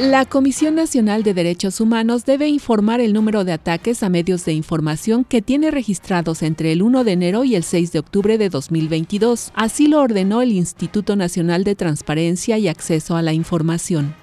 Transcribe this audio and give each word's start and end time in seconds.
La 0.00 0.24
Comisión 0.24 0.76
Nacional 0.76 1.24
de 1.24 1.34
Derechos 1.34 1.78
Humanos 1.78 2.24
debe 2.24 2.48
informar 2.48 3.00
el 3.00 3.12
número 3.12 3.44
de 3.44 3.52
ataques 3.52 4.02
a 4.02 4.08
medios 4.08 4.46
de 4.46 4.54
información 4.54 5.24
que 5.24 5.42
tiene 5.42 5.70
registrados 5.70 6.42
entre 6.42 6.72
el 6.72 6.80
1 6.80 7.04
de 7.04 7.12
enero 7.12 7.44
y 7.44 7.54
el 7.54 7.64
6 7.64 7.92
de 7.92 7.98
octubre 7.98 8.38
de 8.38 8.48
2022. 8.48 9.52
Así 9.54 9.88
lo 9.88 10.00
ordenó 10.00 10.40
el 10.40 10.52
Instituto 10.52 11.16
Nacional 11.16 11.64
de 11.64 11.74
Transparencia 11.74 12.56
y 12.56 12.68
Acceso 12.68 13.14
a 13.14 13.20
la 13.20 13.34
Información. 13.34 14.14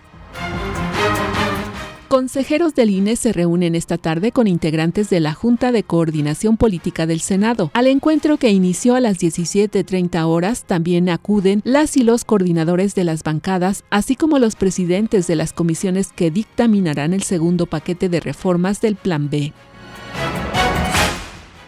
Consejeros 2.08 2.74
del 2.74 2.90
INE 2.90 3.18
se 3.18 3.34
reúnen 3.34 3.76
esta 3.76 3.98
tarde 3.98 4.32
con 4.32 4.48
integrantes 4.48 5.10
de 5.10 5.20
la 5.20 5.34
Junta 5.34 5.74
de 5.74 5.84
Coordinación 5.84 6.56
Política 6.56 7.06
del 7.06 7.20
Senado. 7.20 7.70
Al 7.74 7.88
encuentro 7.88 8.38
que 8.38 8.50
inició 8.50 8.96
a 8.96 9.02
las 9.02 9.18
17.30 9.18 10.26
horas 10.26 10.64
también 10.64 11.10
acuden 11.10 11.62
las 11.66 11.98
y 11.98 12.04
los 12.04 12.24
coordinadores 12.24 12.96
de 12.96 13.04
las 13.04 13.24
bancadas, 13.24 13.84
así 13.90 14.16
como 14.16 14.40
los 14.40 14.56
presidentes 14.56 15.28
de 15.28 15.36
las 15.36 15.52
comisiones 15.52 16.14
que 16.14 16.32
dictaminarán 16.32 17.14
el 17.14 17.24
segundo 17.24 17.66
paquete 17.66 18.08
de 18.08 18.22
reformas 18.22 18.80
del 18.80 18.96
Plan 18.96 19.30
B. 19.30 19.52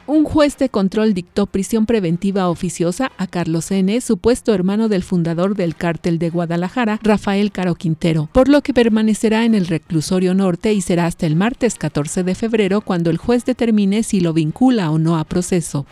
Un 0.09 0.23
juez 0.23 0.57
de 0.57 0.69
control 0.69 1.13
dictó 1.13 1.45
prisión 1.45 1.85
preventiva 1.85 2.49
oficiosa 2.49 3.11
a 3.19 3.27
Carlos 3.27 3.69
N., 3.69 4.02
supuesto 4.02 4.55
hermano 4.55 4.89
del 4.89 5.03
fundador 5.03 5.55
del 5.55 5.75
cártel 5.75 6.17
de 6.17 6.31
Guadalajara, 6.31 6.99
Rafael 7.03 7.52
Caro 7.52 7.75
Quintero, 7.75 8.27
por 8.33 8.49
lo 8.49 8.63
que 8.63 8.73
permanecerá 8.73 9.45
en 9.45 9.53
el 9.53 9.67
reclusorio 9.67 10.33
norte 10.33 10.73
y 10.73 10.81
será 10.81 11.05
hasta 11.05 11.27
el 11.27 11.35
martes 11.35 11.75
14 11.75 12.23
de 12.23 12.33
febrero 12.33 12.81
cuando 12.81 13.11
el 13.11 13.19
juez 13.19 13.45
determine 13.45 14.02
si 14.02 14.19
lo 14.19 14.33
vincula 14.33 14.89
o 14.89 14.97
no 14.97 15.15
a 15.15 15.25
proceso. 15.25 15.85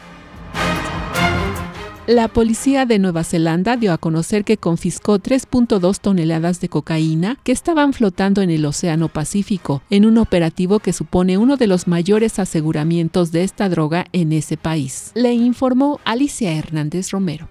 La 2.07 2.29
policía 2.29 2.85
de 2.85 2.99
Nueva 2.99 3.25
Zelanda 3.25 3.75
dio 3.75 3.91
a 3.91 3.97
conocer 3.97 4.45
que 4.45 4.55
confiscó 4.55 5.19
3.2 5.19 5.99
toneladas 5.99 6.61
de 6.61 6.69
cocaína 6.69 7.37
que 7.43 7.51
estaban 7.51 7.91
flotando 7.91 8.41
en 8.41 8.49
el 8.49 8.65
Océano 8.65 9.09
Pacífico, 9.09 9.81
en 9.89 10.05
un 10.05 10.17
operativo 10.17 10.79
que 10.79 10.93
supone 10.93 11.37
uno 11.37 11.57
de 11.57 11.67
los 11.67 11.85
mayores 11.85 12.39
aseguramientos 12.39 13.33
de 13.33 13.43
esta 13.43 13.67
droga 13.67 14.05
en 14.13 14.31
ese 14.31 14.55
país. 14.55 15.11
Le 15.15 15.33
informó 15.33 15.99
Alicia 16.05 16.53
Hernández 16.53 17.11
Romero. 17.11 17.49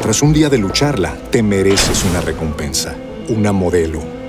Tras 0.00 0.22
un 0.22 0.32
día 0.32 0.48
de 0.48 0.58
lucharla, 0.58 1.16
te 1.32 1.42
mereces 1.42 2.04
una 2.04 2.20
recompensa, 2.20 2.94
una 3.28 3.50
modelo, 3.50 4.17